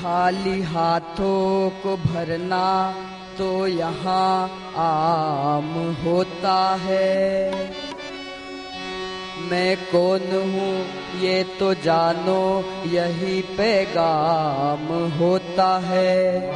खाली 0.00 0.60
हाथों 0.62 1.70
को 1.82 1.96
भरना 1.96 2.66
तो 3.38 3.66
यहाँ 3.66 4.48
आम 4.76 5.68
होता 6.04 6.58
है। 6.76 7.50
मैं 9.50 9.76
कौन 9.92 10.26
हूँ, 10.46 10.74
ये 11.20 11.42
तो 11.58 11.72
जानो, 11.74 12.42
यही 12.86 13.40
पैगाम 13.56 14.86
होता 15.18 15.68
है। 15.84 16.52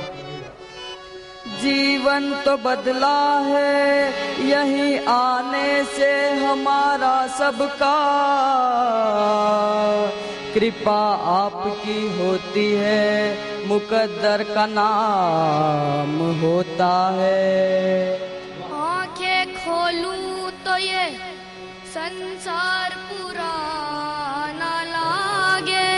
जीवन 1.62 2.32
तो 2.44 2.56
बदला 2.56 3.18
है, 3.40 4.10
यही 4.48 4.96
आने 5.08 5.84
से 5.84 6.12
हमारा 6.38 7.16
सबका 7.38 7.96
कृपा 10.54 11.00
आपकी 11.30 12.00
होती 12.16 12.64
है। 12.72 13.66
मुकद्दर 13.68 14.42
का 14.54 14.66
नाम 14.66 16.12
होता 16.40 16.90
है। 17.14 18.18
आँखें 18.74 19.54
खोलू 19.54 20.12
तो 20.66 20.76
ये 20.76 21.06
संसार 21.94 22.94
पुराना 23.08 24.74
लागे। 24.84 25.92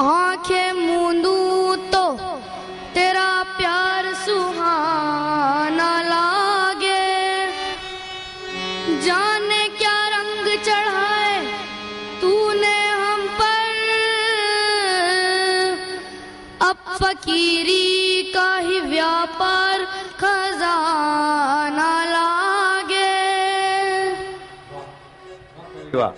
आँखें 0.00 0.72
मूंदूं 0.72 1.37
फकीरी 17.18 18.22
का 18.32 18.56
ही 18.56 18.78
व्यापार 18.80 19.84
खजाना 20.20 21.92
लागे। 22.04 23.06
वाह 25.94 26.12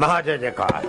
महाजय 0.00 0.38
जयकार। 0.38 0.86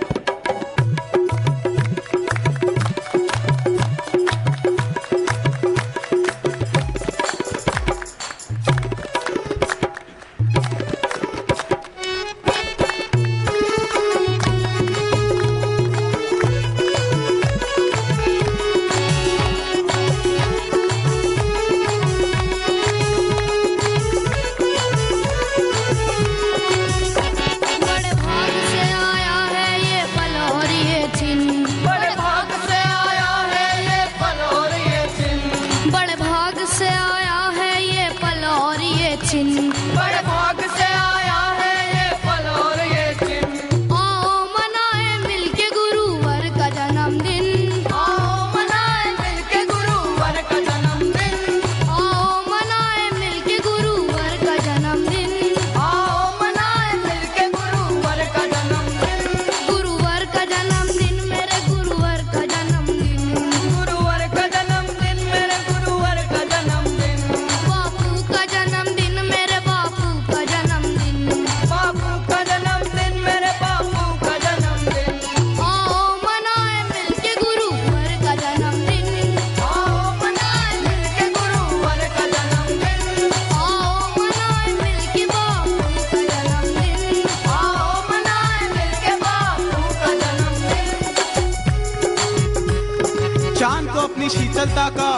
अपनी 94.04 94.28
शीतलता 94.28 94.88
का 94.88 95.10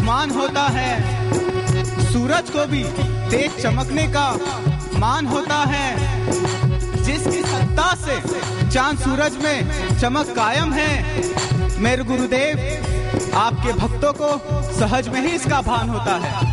मान 0.00 0.30
होता 0.30 0.62
है। 0.70 0.90
सूरज 2.12 2.50
को 2.50 2.66
भी 2.66 2.84
तेज 3.30 3.62
चमकने 3.62 4.06
का 4.06 4.30
मान 4.94 5.26
होता 5.26 5.56
है। 5.56 5.88
जिसकी 7.02 7.42
सत्ता 7.42 7.94
से 7.94 8.20
चाँद 8.70 8.98
सूरज 8.98 9.36
में 9.36 9.98
चमक 9.98 10.26
कायम 10.26 10.72
है, 10.72 11.22
मेरे 11.80 12.04
गुरुदेव, 12.04 12.58
आपके 13.34 13.72
भक्तों 13.72 14.12
को 14.12 14.30
सहज 14.72 15.08
में 15.08 15.20
ही 15.20 15.28
इसका 15.28 15.60
भान 15.60 15.88
होता 15.88 16.16
है। 16.16 16.47